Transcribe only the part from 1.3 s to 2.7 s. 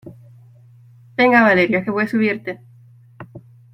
Valeria, que voy a subirte.